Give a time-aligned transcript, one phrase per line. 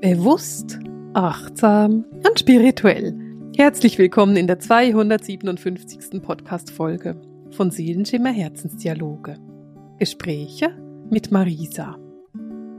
[0.00, 0.78] Bewusst,
[1.12, 3.14] achtsam und spirituell.
[3.54, 6.22] Herzlich willkommen in der 257.
[6.22, 7.20] Podcast-Folge
[7.50, 9.36] von Seelenschimmer Herzensdialoge.
[9.98, 10.70] Gespräche
[11.10, 11.98] mit Marisa.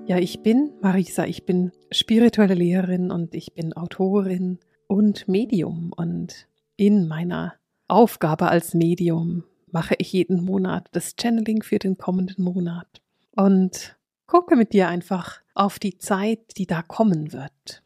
[0.08, 4.58] Ja, ich bin Marisa, ich bin spirituelle Lehrerin und ich bin Autorin
[4.88, 5.94] und Medium.
[5.96, 7.54] Und in meiner
[7.88, 13.04] Aufgabe als Medium mache ich jeden Monat das Channeling für den kommenden Monat.
[13.36, 13.96] Und
[14.32, 17.84] gucke mit dir einfach auf die Zeit, die da kommen wird.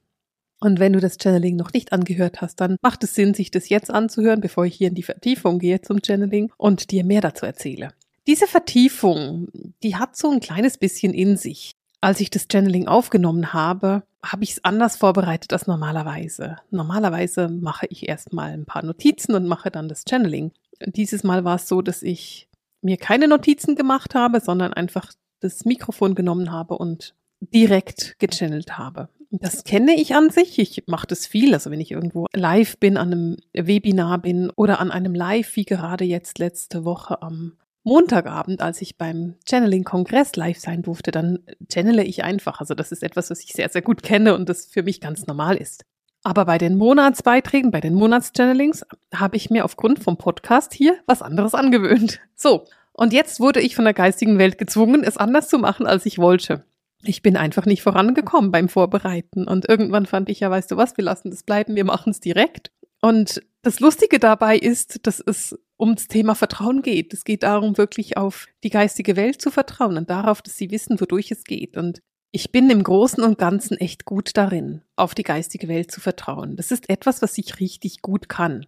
[0.59, 3.67] Und wenn du das Channeling noch nicht angehört hast, dann macht es Sinn, sich das
[3.70, 7.47] jetzt anzuhören, bevor ich hier in die Vertiefung gehe zum Channeling und dir mehr dazu
[7.47, 7.89] erzähle.
[8.27, 9.47] Diese Vertiefung,
[9.81, 11.71] die hat so ein kleines bisschen in sich.
[11.99, 16.57] Als ich das Channeling aufgenommen habe, habe ich es anders vorbereitet als normalerweise.
[16.70, 20.51] Normalerweise mache ich erstmal ein paar Notizen und mache dann das Channeling.
[20.85, 22.48] Dieses Mal war es so, dass ich
[22.84, 25.12] mir keine Notizen gemacht habe, sondern einfach
[25.45, 29.09] das Mikrofon genommen habe und direkt gechannelt habe.
[29.32, 30.60] Das kenne ich an sich.
[30.60, 31.54] Ich mache das viel.
[31.54, 35.65] Also wenn ich irgendwo live bin, an einem Webinar bin oder an einem Live, wie
[35.65, 41.40] gerade jetzt letzte Woche am Montagabend, als ich beim Channeling-Kongress live sein durfte, dann
[41.71, 42.59] channele ich einfach.
[42.59, 45.27] Also das ist etwas, was ich sehr, sehr gut kenne und das für mich ganz
[45.27, 45.85] normal ist.
[46.24, 51.21] Aber bei den Monatsbeiträgen, bei den Monatschannelings habe ich mir aufgrund vom Podcast hier was
[51.21, 52.20] anderes angewöhnt.
[52.34, 52.65] So,
[52.98, 56.18] und jetzt wurde ich von der geistigen Welt gezwungen, es anders zu machen, als ich
[56.18, 56.63] wollte.
[57.04, 59.48] Ich bin einfach nicht vorangekommen beim Vorbereiten.
[59.48, 62.21] Und irgendwann fand ich ja, weißt du was, wir lassen das bleiben, wir machen es
[62.21, 62.71] direkt.
[63.02, 67.13] Und das Lustige dabei ist, dass es ums Thema Vertrauen geht.
[67.13, 71.02] Es geht darum, wirklich auf die geistige Welt zu vertrauen und darauf, dass sie wissen,
[71.02, 71.75] wodurch es geht.
[71.75, 72.00] Und
[72.31, 76.56] ich bin im Großen und Ganzen echt gut darin, auf die geistige Welt zu vertrauen.
[76.56, 78.66] Das ist etwas, was ich richtig gut kann.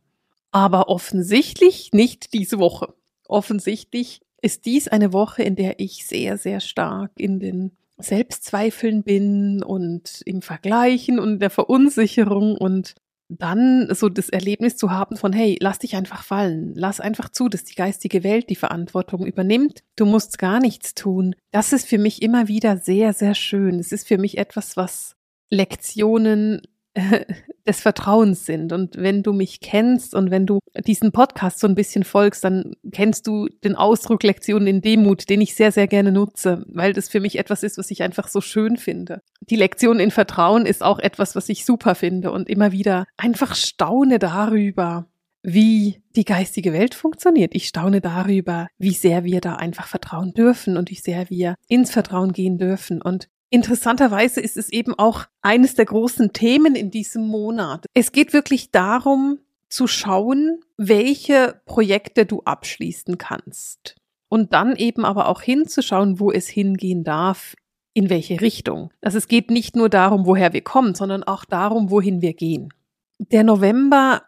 [0.52, 2.94] Aber offensichtlich nicht diese Woche.
[3.28, 9.64] Offensichtlich ist dies eine Woche, in der ich sehr, sehr stark in den Selbstzweifeln bin
[9.64, 12.96] und im Vergleichen und der Verunsicherung und
[13.30, 17.50] dann so das Erlebnis zu haben von, hey, lass dich einfach fallen, lass einfach zu,
[17.50, 21.36] dass die geistige Welt die Verantwortung übernimmt, du musst gar nichts tun.
[21.52, 23.80] Das ist für mich immer wieder sehr, sehr schön.
[23.80, 25.16] Es ist für mich etwas, was
[25.50, 26.62] Lektionen
[27.68, 28.72] des Vertrauens sind.
[28.72, 32.76] Und wenn du mich kennst und wenn du diesen Podcast so ein bisschen folgst, dann
[32.92, 37.10] kennst du den Ausdruck Lektionen in Demut, den ich sehr, sehr gerne nutze, weil das
[37.10, 39.22] für mich etwas ist, was ich einfach so schön finde.
[39.42, 43.56] Die Lektion in Vertrauen ist auch etwas, was ich super finde und immer wieder einfach
[43.56, 45.08] staune darüber,
[45.44, 47.54] wie die geistige Welt funktioniert.
[47.54, 51.92] Ich staune darüber, wie sehr wir da einfach vertrauen dürfen und wie sehr wir ins
[51.92, 53.02] Vertrauen gehen dürfen.
[53.02, 57.86] Und Interessanterweise ist es eben auch eines der großen Themen in diesem Monat.
[57.94, 63.96] Es geht wirklich darum, zu schauen, welche Projekte du abschließen kannst.
[64.30, 67.56] Und dann eben aber auch hinzuschauen, wo es hingehen darf,
[67.94, 68.92] in welche Richtung.
[69.02, 72.74] Also es geht nicht nur darum, woher wir kommen, sondern auch darum, wohin wir gehen.
[73.20, 74.24] Der November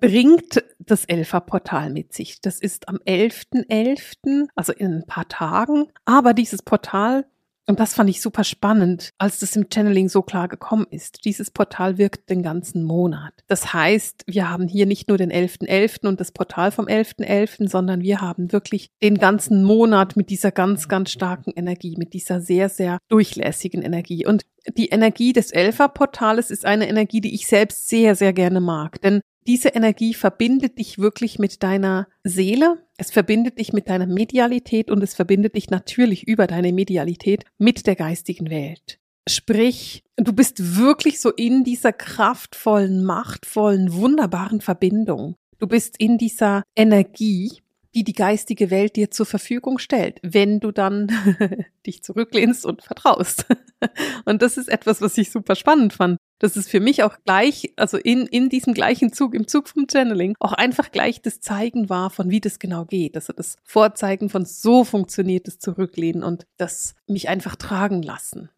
[0.00, 2.40] bringt das Elfer-Portal mit sich.
[2.40, 5.86] Das ist am 11.11., .11., also in ein paar Tagen.
[6.04, 7.26] Aber dieses Portal
[7.68, 11.24] und das fand ich super spannend, als das im Channeling so klar gekommen ist.
[11.24, 13.32] Dieses Portal wirkt den ganzen Monat.
[13.46, 15.68] Das heißt, wir haben hier nicht nur den 11.11.
[15.68, 16.08] .11.
[16.08, 20.50] und das Portal vom 11.11., .11., sondern wir haben wirklich den ganzen Monat mit dieser
[20.50, 24.26] ganz, ganz starken Energie, mit dieser sehr, sehr durchlässigen Energie.
[24.26, 24.42] Und
[24.76, 29.00] die Energie des Elfer-Portales ist eine Energie, die ich selbst sehr, sehr gerne mag.
[29.02, 34.90] Denn diese Energie verbindet dich wirklich mit deiner Seele, es verbindet dich mit deiner Medialität
[34.90, 38.98] und es verbindet dich natürlich über deine Medialität mit der geistigen Welt.
[39.28, 45.36] Sprich, du bist wirklich so in dieser kraftvollen, machtvollen, wunderbaren Verbindung.
[45.58, 47.61] Du bist in dieser Energie,
[47.94, 51.08] die die geistige Welt dir zur Verfügung stellt, wenn du dann
[51.86, 53.46] dich zurücklehnst und vertraust.
[54.24, 56.16] und das ist etwas, was ich super spannend fand.
[56.38, 59.86] Das ist für mich auch gleich, also in, in diesem gleichen Zug, im Zug vom
[59.90, 63.14] Channeling, auch einfach gleich das Zeigen war, von wie das genau geht.
[63.14, 68.50] Also das Vorzeigen von so funktioniert das Zurücklehnen und das mich einfach tragen lassen.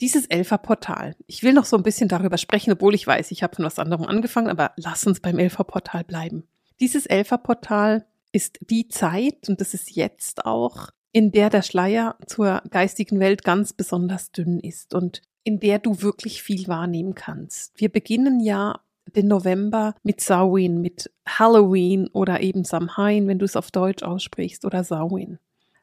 [0.00, 1.16] Dieses Elfer-Portal.
[1.26, 3.78] Ich will noch so ein bisschen darüber sprechen, obwohl ich weiß, ich habe von was
[3.78, 6.44] anderem angefangen, aber lass uns beim Elfer-Portal bleiben.
[6.80, 12.62] Dieses Elfer-Portal ist die Zeit, und das ist jetzt auch, in der der Schleier zur
[12.70, 17.78] geistigen Welt ganz besonders dünn ist und in der du wirklich viel wahrnehmen kannst.
[17.78, 18.80] Wir beginnen ja
[19.14, 24.64] den November mit Samhain, mit Halloween oder eben Samhain, wenn du es auf Deutsch aussprichst,
[24.64, 25.38] oder Samhain.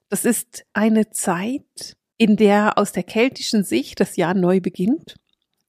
[0.10, 5.16] Das ist eine Zeit, in der aus der keltischen Sicht das Jahr neu beginnt.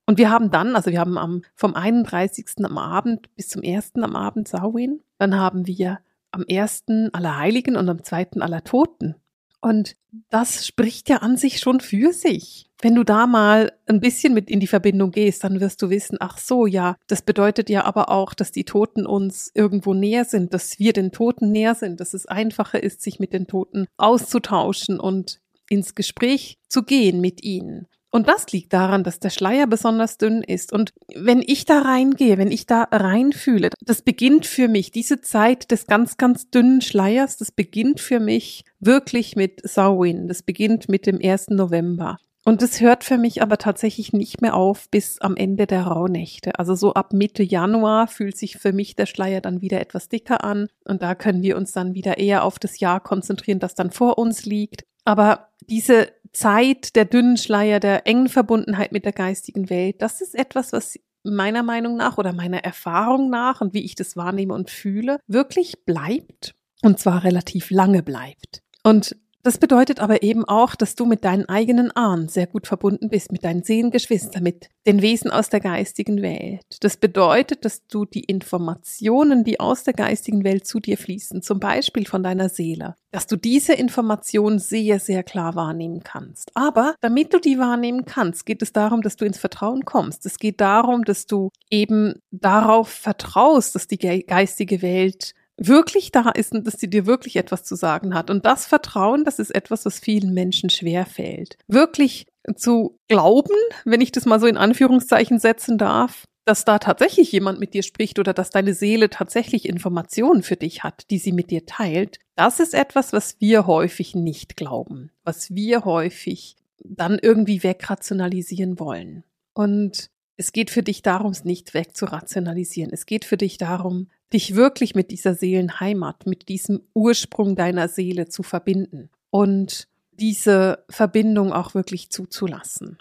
[0.07, 2.65] Und wir haben dann, also wir haben am, vom 31.
[2.65, 3.93] am Abend bis zum 1.
[3.97, 5.01] am Abend Samhain.
[5.19, 6.01] Dann haben wir
[6.31, 9.17] am ersten aller Heiligen und am zweiten aller Toten.
[9.61, 9.97] Und
[10.31, 12.67] das spricht ja an sich schon für sich.
[12.83, 16.17] wenn du da mal ein bisschen mit in die Verbindung gehst, dann wirst du wissen,
[16.19, 20.55] ach so, ja, das bedeutet ja aber auch, dass die Toten uns irgendwo näher sind,
[20.55, 24.99] dass wir den Toten näher sind, dass es einfacher ist, sich mit den Toten auszutauschen
[24.99, 27.87] und ins Gespräch zu gehen mit ihnen.
[28.11, 30.73] Und das liegt daran, dass der Schleier besonders dünn ist.
[30.73, 35.71] Und wenn ich da reingehe, wenn ich da reinfühle, das beginnt für mich, diese Zeit
[35.71, 40.27] des ganz, ganz dünnen Schleiers, das beginnt für mich wirklich mit Samhain.
[40.27, 41.51] Das beginnt mit dem 1.
[41.51, 42.19] November.
[42.45, 46.59] Und es hört für mich aber tatsächlich nicht mehr auf bis am Ende der Rauhnächte.
[46.59, 50.43] Also so ab Mitte Januar fühlt sich für mich der Schleier dann wieder etwas dicker
[50.43, 50.69] an.
[50.85, 54.17] Und da können wir uns dann wieder eher auf das Jahr konzentrieren, das dann vor
[54.19, 54.85] uns liegt.
[55.05, 60.35] Aber diese Zeit der dünnen Schleier, der engen Verbundenheit mit der geistigen Welt, das ist
[60.35, 64.71] etwas, was meiner Meinung nach oder meiner Erfahrung nach und wie ich das wahrnehme und
[64.71, 68.63] fühle, wirklich bleibt und zwar relativ lange bleibt.
[68.83, 73.09] Und das bedeutet aber eben auch, dass du mit deinen eigenen Ahnen sehr gut verbunden
[73.09, 76.65] bist, mit deinen Seelengeschwistern, mit den Wesen aus der geistigen Welt.
[76.81, 81.61] Das bedeutet, dass du die Informationen, die aus der geistigen Welt zu dir fließen, zum
[81.61, 86.51] Beispiel von deiner Seele, dass du diese Informationen sehr, sehr klar wahrnehmen kannst.
[86.55, 90.27] Aber damit du die wahrnehmen kannst, geht es darum, dass du ins Vertrauen kommst.
[90.27, 96.53] Es geht darum, dass du eben darauf vertraust, dass die geistige Welt wirklich da ist
[96.53, 98.31] und dass sie dir wirklich etwas zu sagen hat.
[98.31, 101.59] Und das Vertrauen, das ist etwas, was vielen Menschen schwer fällt.
[101.69, 102.27] Wirklich
[102.57, 103.55] zu glauben,
[103.85, 107.83] wenn ich das mal so in Anführungszeichen setzen darf, dass da tatsächlich jemand mit dir
[107.83, 112.19] spricht oder dass deine Seele tatsächlich Informationen für dich hat, die sie mit dir teilt,
[112.35, 119.23] das ist etwas, was wir häufig nicht glauben, was wir häufig dann irgendwie wegrationalisieren wollen.
[119.53, 122.91] Und es geht für dich darum, es nicht wegzurationalisieren.
[122.93, 128.29] Es geht für dich darum, dich wirklich mit dieser Seelenheimat, mit diesem Ursprung deiner Seele
[128.29, 132.99] zu verbinden und diese Verbindung auch wirklich zuzulassen.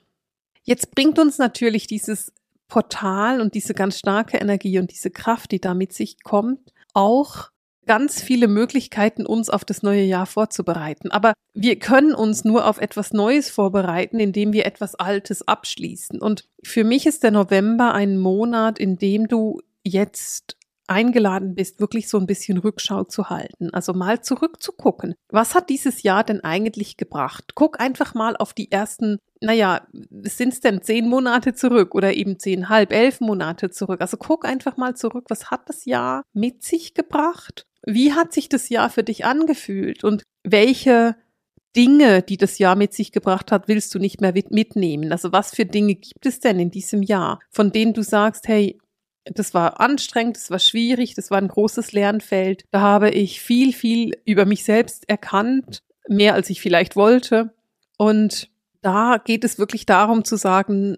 [0.64, 2.31] Jetzt bringt uns natürlich dieses
[2.68, 7.50] Portal und diese ganz starke Energie und diese Kraft, die da mit sich kommt, auch
[7.86, 11.10] ganz viele Möglichkeiten, uns auf das neue Jahr vorzubereiten.
[11.10, 16.22] Aber wir können uns nur auf etwas Neues vorbereiten, indem wir etwas Altes abschließen.
[16.22, 20.59] Und für mich ist der November ein Monat, in dem du jetzt
[20.90, 23.70] eingeladen bist, wirklich so ein bisschen Rückschau zu halten.
[23.74, 25.16] Also mal zurückzugucken.
[25.30, 27.52] Was hat dieses Jahr denn eigentlich gebracht?
[27.56, 29.88] Guck einfach mal auf die ersten, naja,
[30.24, 34.02] sind es denn zehn Monate zurück oder eben zehn, halb, elf Monate zurück?
[34.02, 35.26] Also guck einfach mal zurück.
[35.30, 37.66] Was hat das Jahr mit sich gebracht?
[37.86, 40.04] Wie hat sich das Jahr für dich angefühlt?
[40.04, 41.16] Und welche
[41.76, 45.12] Dinge, die das Jahr mit sich gebracht hat, willst du nicht mehr mitnehmen?
[45.12, 48.80] Also was für Dinge gibt es denn in diesem Jahr, von denen du sagst, hey,
[49.25, 52.63] das war anstrengend, das war schwierig, das war ein großes Lernfeld.
[52.71, 57.54] Da habe ich viel, viel über mich selbst erkannt, mehr als ich vielleicht wollte.
[57.98, 58.50] Und
[58.81, 60.98] da geht es wirklich darum zu sagen,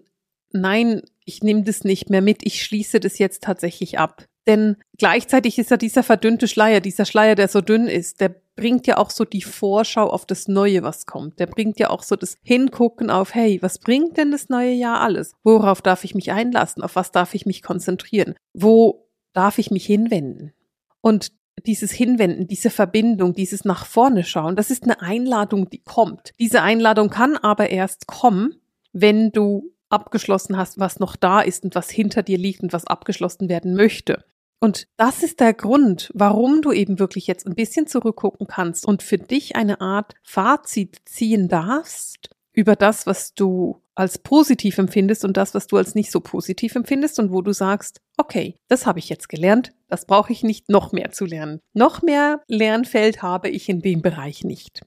[0.52, 4.24] nein, ich nehme das nicht mehr mit, ich schließe das jetzt tatsächlich ab.
[4.46, 8.86] Denn gleichzeitig ist ja dieser verdünnte Schleier, dieser Schleier, der so dünn ist, der bringt
[8.86, 11.38] ja auch so die Vorschau auf das Neue, was kommt.
[11.40, 15.00] Der bringt ja auch so das Hingucken auf, hey, was bringt denn das neue Jahr
[15.00, 15.32] alles?
[15.42, 16.82] Worauf darf ich mich einlassen?
[16.82, 18.34] Auf was darf ich mich konzentrieren?
[18.52, 20.52] Wo darf ich mich hinwenden?
[21.00, 21.32] Und
[21.66, 26.32] dieses Hinwenden, diese Verbindung, dieses nach vorne schauen, das ist eine Einladung, die kommt.
[26.38, 28.56] Diese Einladung kann aber erst kommen,
[28.92, 32.86] wenn du abgeschlossen hast, was noch da ist und was hinter dir liegt und was
[32.86, 34.24] abgeschlossen werden möchte.
[34.62, 39.02] Und das ist der Grund, warum du eben wirklich jetzt ein bisschen zurückgucken kannst und
[39.02, 45.36] für dich eine Art Fazit ziehen darfst über das, was du als positiv empfindest und
[45.36, 49.00] das, was du als nicht so positiv empfindest und wo du sagst, okay, das habe
[49.00, 51.58] ich jetzt gelernt, das brauche ich nicht noch mehr zu lernen.
[51.72, 54.82] Noch mehr Lernfeld habe ich in dem Bereich nicht.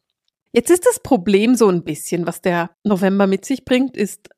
[0.53, 4.29] Jetzt ist das Problem so ein bisschen, was der November mit sich bringt, ist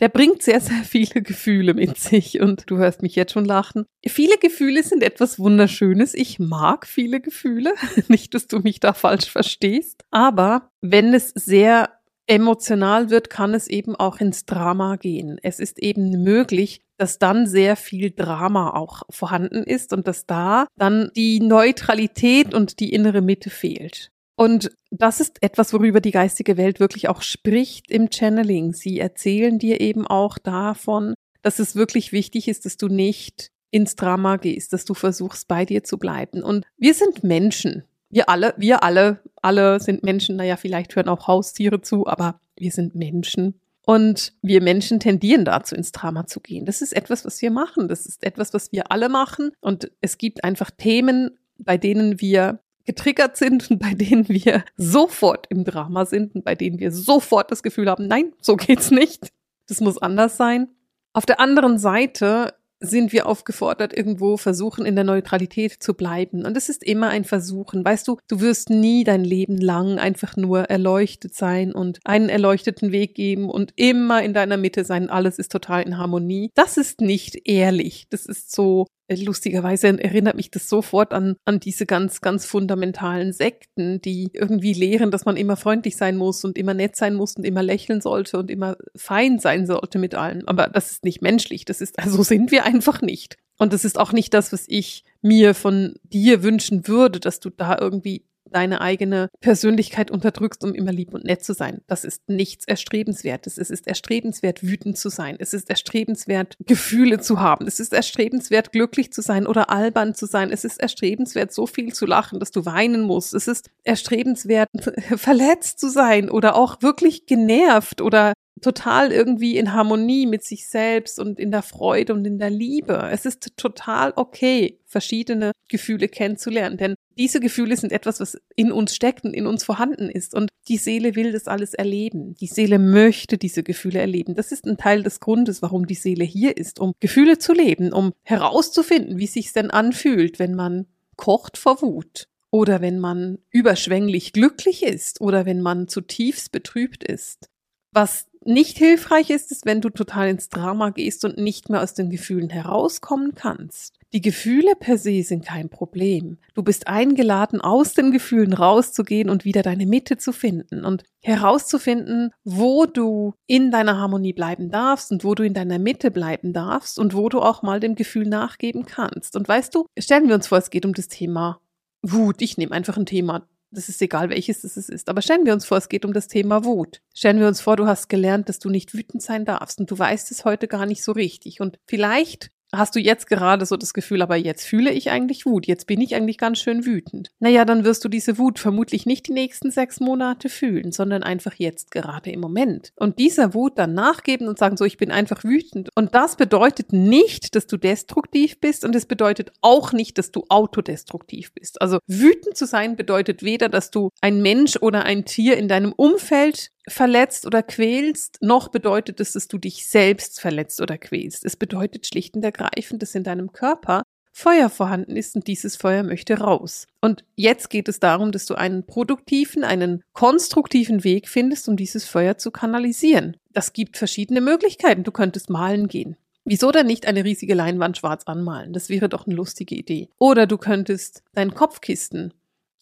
[0.00, 3.86] der bringt sehr, sehr viele Gefühle mit sich und du hörst mich jetzt schon lachen.
[4.06, 6.14] Viele Gefühle sind etwas Wunderschönes.
[6.14, 7.74] Ich mag viele Gefühle.
[8.08, 10.04] Nicht, dass du mich da falsch verstehst.
[10.10, 11.90] Aber wenn es sehr
[12.26, 15.38] emotional wird, kann es eben auch ins Drama gehen.
[15.42, 20.66] Es ist eben möglich, dass dann sehr viel Drama auch vorhanden ist und dass da
[20.76, 24.12] dann die Neutralität und die innere Mitte fehlt.
[24.40, 28.72] Und das ist etwas, worüber die geistige Welt wirklich auch spricht im Channeling.
[28.72, 33.96] Sie erzählen dir eben auch davon, dass es wirklich wichtig ist, dass du nicht ins
[33.96, 36.42] Drama gehst, dass du versuchst, bei dir zu bleiben.
[36.42, 37.84] Und wir sind Menschen.
[38.08, 40.36] Wir alle, wir alle, alle sind Menschen.
[40.36, 43.60] Naja, vielleicht hören auch Haustiere zu, aber wir sind Menschen.
[43.84, 46.64] Und wir Menschen tendieren dazu, ins Drama zu gehen.
[46.64, 47.88] Das ist etwas, was wir machen.
[47.88, 49.50] Das ist etwas, was wir alle machen.
[49.60, 55.46] Und es gibt einfach Themen, bei denen wir getriggert sind und bei denen wir sofort
[55.48, 59.28] im Drama sind und bei denen wir sofort das Gefühl haben, nein, so geht's nicht.
[59.68, 60.66] Das muss anders sein.
[61.12, 66.44] Auf der anderen Seite sind wir aufgefordert, irgendwo versuchen, in der Neutralität zu bleiben.
[66.44, 67.84] Und es ist immer ein Versuchen.
[67.84, 72.90] Weißt du, du wirst nie dein Leben lang einfach nur erleuchtet sein und einen erleuchteten
[72.90, 75.10] Weg geben und immer in deiner Mitte sein.
[75.10, 76.50] Alles ist total in Harmonie.
[76.54, 78.06] Das ist nicht ehrlich.
[78.08, 78.86] Das ist so
[79.16, 85.10] lustigerweise erinnert mich das sofort an, an diese ganz, ganz fundamentalen Sekten, die irgendwie lehren,
[85.10, 88.38] dass man immer freundlich sein muss und immer nett sein muss und immer lächeln sollte
[88.38, 90.42] und immer fein sein sollte mit allem.
[90.46, 91.64] Aber das ist nicht menschlich.
[91.64, 93.36] Das ist, also sind wir einfach nicht.
[93.58, 97.50] Und das ist auch nicht das, was ich mir von dir wünschen würde, dass du
[97.50, 101.80] da irgendwie deine eigene Persönlichkeit unterdrückst, um immer lieb und nett zu sein.
[101.86, 103.58] Das ist nichts Erstrebenswertes.
[103.58, 105.36] Es ist erstrebenswert, wütend zu sein.
[105.38, 107.66] Es ist erstrebenswert, Gefühle zu haben.
[107.66, 110.50] Es ist erstrebenswert, glücklich zu sein oder albern zu sein.
[110.50, 113.34] Es ist erstrebenswert, so viel zu lachen, dass du weinen musst.
[113.34, 114.68] Es ist erstrebenswert,
[115.16, 121.18] verletzt zu sein oder auch wirklich genervt oder total irgendwie in Harmonie mit sich selbst
[121.18, 123.08] und in der Freude und in der Liebe.
[123.10, 128.94] Es ist total okay, verschiedene Gefühle kennenzulernen, denn diese Gefühle sind etwas, was in uns
[128.94, 130.34] steckt und in uns vorhanden ist.
[130.34, 132.34] Und die Seele will das alles erleben.
[132.36, 134.34] Die Seele möchte diese Gefühle erleben.
[134.34, 137.92] Das ist ein Teil des Grundes, warum die Seele hier ist, um Gefühle zu leben,
[137.92, 140.86] um herauszufinden, wie sich's denn anfühlt, wenn man
[141.16, 147.50] kocht vor Wut oder wenn man überschwänglich glücklich ist oder wenn man zutiefst betrübt ist.
[147.92, 151.94] Was nicht hilfreich ist es, wenn du total ins Drama gehst und nicht mehr aus
[151.94, 154.00] den Gefühlen herauskommen kannst.
[154.12, 156.38] Die Gefühle per se sind kein Problem.
[156.54, 162.32] Du bist eingeladen, aus den Gefühlen rauszugehen und wieder deine Mitte zu finden und herauszufinden,
[162.42, 166.98] wo du in deiner Harmonie bleiben darfst und wo du in deiner Mitte bleiben darfst
[166.98, 169.36] und wo du auch mal dem Gefühl nachgeben kannst.
[169.36, 171.60] Und weißt du, stellen wir uns vor, es geht um das Thema
[172.02, 172.42] Wut.
[172.42, 175.08] Ich nehme einfach ein Thema das ist egal, welches es ist.
[175.08, 177.02] Aber stellen wir uns vor, es geht um das Thema Wut.
[177.14, 179.98] Stellen wir uns vor, du hast gelernt, dass du nicht wütend sein darfst und du
[179.98, 181.60] weißt es heute gar nicht so richtig.
[181.60, 185.66] Und vielleicht hast du jetzt gerade so das Gefühl, aber jetzt fühle ich eigentlich Wut,
[185.66, 187.30] jetzt bin ich eigentlich ganz schön wütend.
[187.38, 191.54] Naja, dann wirst du diese Wut vermutlich nicht die nächsten sechs Monate fühlen, sondern einfach
[191.54, 192.92] jetzt gerade im Moment.
[192.96, 195.90] Und dieser Wut dann nachgeben und sagen, so, ich bin einfach wütend.
[195.94, 200.44] Und das bedeutet nicht, dass du destruktiv bist und es bedeutet auch nicht, dass du
[200.48, 201.80] autodestruktiv bist.
[201.80, 205.92] Also wütend zu sein bedeutet weder, dass du ein Mensch oder ein Tier in deinem
[205.92, 211.44] Umfeld verletzt oder quälst, noch bedeutet es, dass du dich selbst verletzt oder quälst.
[211.44, 216.02] Es bedeutet schlicht und ergreifend, dass in deinem Körper Feuer vorhanden ist und dieses Feuer
[216.02, 216.86] möchte raus.
[217.00, 222.06] Und jetzt geht es darum, dass du einen produktiven, einen konstruktiven Weg findest, um dieses
[222.06, 223.36] Feuer zu kanalisieren.
[223.52, 225.02] Das gibt verschiedene Möglichkeiten.
[225.02, 226.16] Du könntest malen gehen.
[226.44, 228.72] Wieso denn nicht eine riesige Leinwand schwarz anmalen?
[228.72, 230.08] Das wäre doch eine lustige Idee.
[230.18, 232.32] Oder du könntest dein Kopfkissen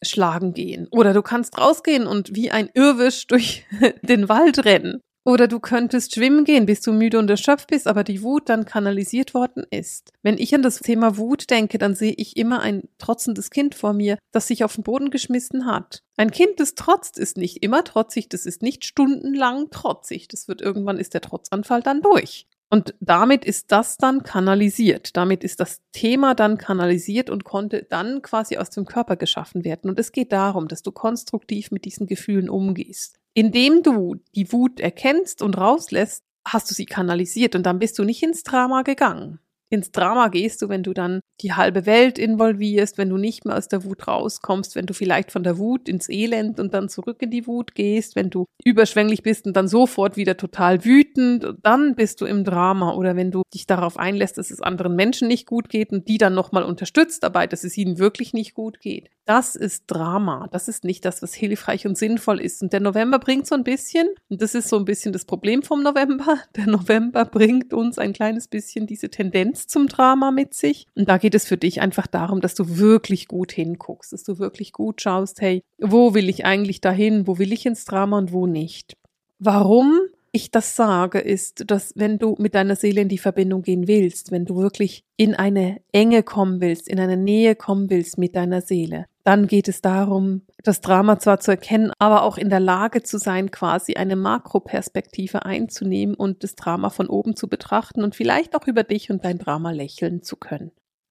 [0.02, 0.88] schlagen gehen.
[0.90, 3.66] Oder du kannst rausgehen und wie ein Irrwisch durch
[4.02, 5.00] den Wald rennen.
[5.28, 8.64] Oder du könntest schwimmen gehen, bis du müde und erschöpft bist, aber die Wut dann
[8.64, 10.10] kanalisiert worden ist.
[10.22, 13.92] Wenn ich an das Thema Wut denke, dann sehe ich immer ein trotzendes Kind vor
[13.92, 16.02] mir, das sich auf den Boden geschmissen hat.
[16.16, 20.28] Ein Kind, das trotzt, ist nicht immer trotzig, das ist nicht stundenlang trotzig.
[20.28, 22.46] Das wird irgendwann ist der Trotzanfall dann durch.
[22.70, 25.16] Und damit ist das dann kanalisiert.
[25.16, 29.88] Damit ist das Thema dann kanalisiert und konnte dann quasi aus dem Körper geschaffen werden.
[29.90, 33.18] Und es geht darum, dass du konstruktiv mit diesen Gefühlen umgehst.
[33.32, 38.04] Indem du die Wut erkennst und rauslässt, hast du sie kanalisiert und dann bist du
[38.04, 39.38] nicht ins Drama gegangen
[39.70, 43.56] ins Drama gehst du, wenn du dann die halbe Welt involvierst, wenn du nicht mehr
[43.56, 47.22] aus der Wut rauskommst, wenn du vielleicht von der Wut ins Elend und dann zurück
[47.22, 51.94] in die Wut gehst, wenn du überschwänglich bist und dann sofort wieder total wütend, dann
[51.94, 55.46] bist du im Drama oder wenn du dich darauf einlässt, dass es anderen Menschen nicht
[55.46, 59.10] gut geht und die dann nochmal unterstützt dabei, dass es ihnen wirklich nicht gut geht.
[59.26, 60.48] Das ist Drama.
[60.52, 62.62] Das ist nicht das, was hilfreich und sinnvoll ist.
[62.62, 65.62] Und der November bringt so ein bisschen, und das ist so ein bisschen das Problem
[65.62, 70.54] vom November, der November bringt uns ein kleines bisschen diese Tendenz Tendenz zum Drama mit
[70.54, 70.86] sich.
[70.94, 74.38] Und da geht es für dich einfach darum, dass du wirklich gut hinguckst, dass du
[74.38, 78.32] wirklich gut schaust, hey, wo will ich eigentlich dahin, wo will ich ins Drama und
[78.32, 78.96] wo nicht.
[79.38, 80.00] Warum
[80.32, 84.30] ich das sage, ist, dass wenn du mit deiner Seele in die Verbindung gehen willst,
[84.30, 88.61] wenn du wirklich in eine Enge kommen willst, in eine Nähe kommen willst mit deiner
[88.61, 93.02] Seele, dann geht es darum, das Drama zwar zu erkennen, aber auch in der Lage
[93.02, 98.56] zu sein, quasi eine Makroperspektive einzunehmen und das Drama von oben zu betrachten und vielleicht
[98.56, 100.70] auch über dich und dein Drama lächeln zu können.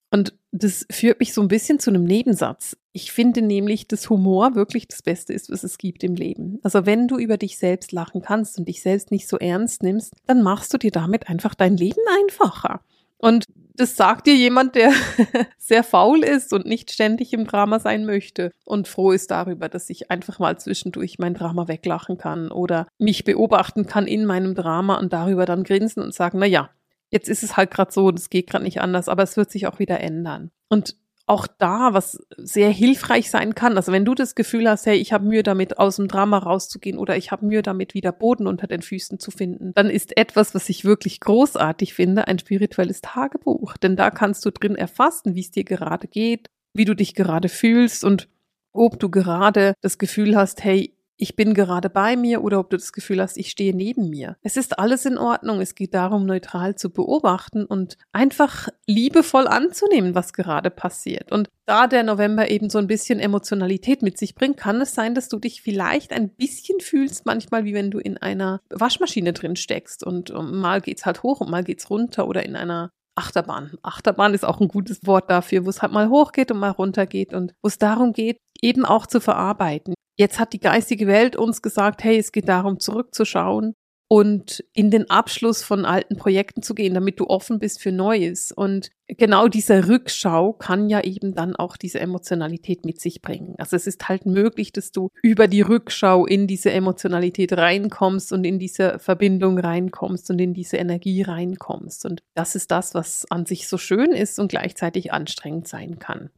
[0.10, 2.78] Und das führt mich so ein bisschen zu einem Nebensatz.
[2.94, 6.60] Ich finde nämlich, dass Humor wirklich das Beste ist, was es gibt im Leben.
[6.64, 10.14] Also wenn du über dich selbst lachen kannst und dich selbst nicht so ernst nimmst,
[10.26, 12.82] dann machst du dir damit einfach dein Leben einfacher.
[13.18, 13.46] Und
[13.78, 14.92] das sagt dir jemand, der
[15.58, 19.90] sehr faul ist und nicht ständig im Drama sein möchte und froh ist darüber, dass
[19.90, 24.98] ich einfach mal zwischendurch mein Drama weglachen kann oder mich beobachten kann in meinem Drama
[24.98, 26.72] und darüber dann grinsen und sagen, na ja,
[27.12, 29.68] jetzt ist es halt gerade so, das geht gerade nicht anders, aber es wird sich
[29.68, 30.52] auch wieder ändern.
[30.70, 30.96] Und
[31.28, 33.76] auch da, was sehr hilfreich sein kann.
[33.76, 36.98] Also wenn du das Gefühl hast, hey, ich habe Mühe damit, aus dem Drama rauszugehen
[36.98, 40.56] oder ich habe Mühe damit, wieder Boden unter den Füßen zu finden, dann ist etwas,
[40.56, 43.76] was ich wirklich großartig finde, ein spirituelles Tagebuch.
[43.76, 47.50] Denn da kannst du drin erfassen, wie es dir gerade geht, wie du dich gerade
[47.50, 48.30] fühlst und
[48.72, 52.78] ob du gerade das Gefühl hast, hey, ich bin gerade bei mir oder ob du
[52.78, 54.38] das Gefühl hast, ich stehe neben mir.
[54.42, 55.60] Es ist alles in Ordnung.
[55.60, 61.32] Es geht darum, neutral zu beobachten und einfach liebevoll anzunehmen, was gerade passiert.
[61.32, 65.16] Und da der November eben so ein bisschen Emotionalität mit sich bringt, kann es sein,
[65.16, 69.56] dass du dich vielleicht ein bisschen fühlst, manchmal wie wenn du in einer Waschmaschine drin
[69.56, 73.72] steckst und mal geht's halt hoch und mal geht's runter oder in einer Achterbahn.
[73.82, 77.34] Achterbahn ist auch ein gutes Wort dafür, wo es halt mal hochgeht und mal runtergeht
[77.34, 79.96] und wo es darum geht, eben auch zu verarbeiten.
[80.18, 83.74] Jetzt hat die geistige Welt uns gesagt, hey, es geht darum, zurückzuschauen
[84.10, 88.54] und in den Abschluss von alten Projekten zu gehen, damit du offen bist für Neues.
[88.54, 93.56] Und genau diese Rückschau kann ja eben dann auch diese Emotionalität mit sich bringen.
[93.58, 98.46] Also es ist halt möglich, dass du über die Rückschau in diese Emotionalität reinkommst und
[98.46, 102.06] in diese Verbindung reinkommst und in diese Energie reinkommst.
[102.06, 106.30] Und das ist das, was an sich so schön ist und gleichzeitig anstrengend sein kann.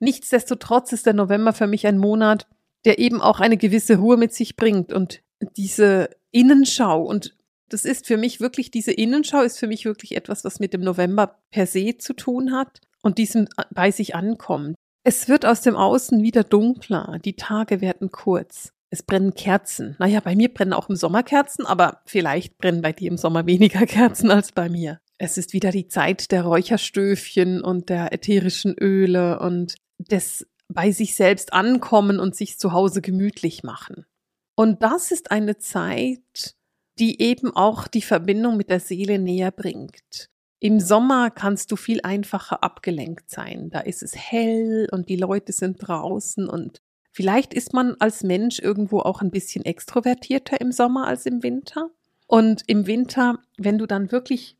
[0.00, 2.46] Nichtsdestotrotz ist der November für mich ein Monat,
[2.84, 5.20] der eben auch eine gewisse Ruhe mit sich bringt und
[5.56, 7.34] diese Innenschau und
[7.68, 10.80] das ist für mich wirklich, diese Innenschau ist für mich wirklich etwas, was mit dem
[10.80, 14.74] November per se zu tun hat und diesem bei sich ankommt.
[15.04, 18.72] Es wird aus dem Außen wieder dunkler, die Tage werden kurz.
[18.90, 19.96] Es brennen Kerzen.
[19.98, 23.46] Naja, bei mir brennen auch im Sommer Kerzen, aber vielleicht brennen bei dir im Sommer
[23.46, 25.00] weniger Kerzen als bei mir.
[25.18, 31.14] Es ist wieder die Zeit der Räucherstöfchen und der ätherischen Öle und des bei sich
[31.14, 34.06] selbst ankommen und sich zu Hause gemütlich machen.
[34.54, 36.54] Und das ist eine Zeit,
[36.98, 40.28] die eben auch die Verbindung mit der Seele näher bringt.
[40.60, 43.70] Im Sommer kannst du viel einfacher abgelenkt sein.
[43.70, 46.80] Da ist es hell und die Leute sind draußen und
[47.12, 51.90] vielleicht ist man als Mensch irgendwo auch ein bisschen extrovertierter im Sommer als im Winter.
[52.26, 54.56] Und im Winter, wenn du dann wirklich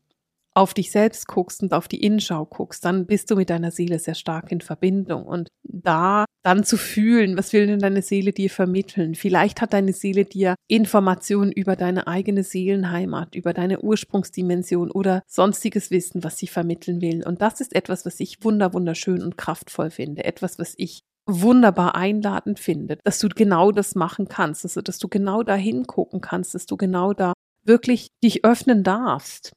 [0.59, 3.97] auf dich selbst guckst und auf die Innenschau guckst, dann bist du mit deiner Seele
[3.97, 5.23] sehr stark in Verbindung.
[5.23, 9.15] Und da dann zu fühlen, was will denn deine Seele dir vermitteln?
[9.15, 15.91] Vielleicht hat deine Seele dir Informationen über deine eigene Seelenheimat, über deine Ursprungsdimension oder sonstiges
[15.91, 17.25] Wissen, was sie vermitteln will.
[17.25, 20.25] Und das ist etwas, was ich wunder, wunderschön und kraftvoll finde.
[20.25, 25.07] Etwas, was ich wunderbar einladend finde, dass du genau das machen kannst, also dass du
[25.07, 27.31] genau da hingucken kannst, dass du genau da
[27.63, 29.53] wirklich dich öffnen darfst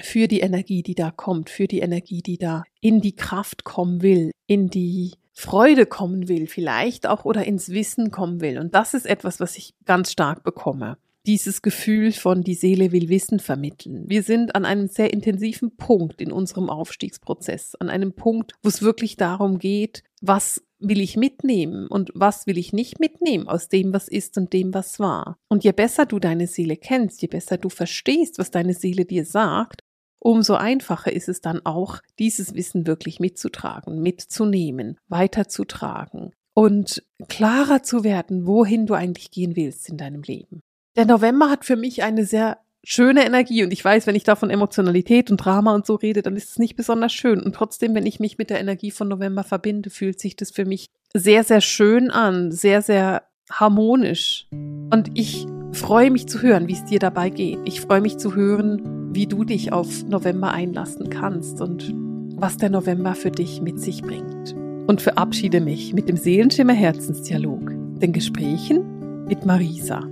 [0.00, 4.02] für die Energie, die da kommt, für die Energie, die da in die Kraft kommen
[4.02, 8.58] will, in die Freude kommen will, vielleicht auch oder ins Wissen kommen will.
[8.58, 10.96] Und das ist etwas, was ich ganz stark bekomme.
[11.26, 14.04] Dieses Gefühl von die Seele will Wissen vermitteln.
[14.06, 18.80] Wir sind an einem sehr intensiven Punkt in unserem Aufstiegsprozess, an einem Punkt, wo es
[18.80, 23.92] wirklich darum geht, was will ich mitnehmen und was will ich nicht mitnehmen aus dem,
[23.92, 25.38] was ist und dem, was war.
[25.48, 29.24] Und je besser du deine Seele kennst, je besser du verstehst, was deine Seele dir
[29.24, 29.82] sagt,
[30.18, 38.02] umso einfacher ist es dann auch, dieses Wissen wirklich mitzutragen, mitzunehmen, weiterzutragen und klarer zu
[38.02, 40.60] werden, wohin du eigentlich gehen willst in deinem Leben.
[40.96, 44.36] Der November hat für mich eine sehr schöne Energie und ich weiß, wenn ich da
[44.36, 47.94] von Emotionalität und Drama und so rede, dann ist es nicht besonders schön und trotzdem,
[47.94, 51.42] wenn ich mich mit der Energie von November verbinde, fühlt sich das für mich sehr,
[51.42, 57.00] sehr schön an, sehr, sehr harmonisch und ich freue mich zu hören, wie es dir
[57.00, 57.58] dabei geht.
[57.64, 61.92] Ich freue mich zu hören, wie du dich auf November einlassen kannst und
[62.36, 64.54] was der November für dich mit sich bringt.
[64.86, 70.06] Und verabschiede mich mit dem Seelenschimmer Herzensdialog, den Gesprächen mit Marisa.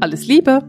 [0.00, 0.62] Alles Liebe!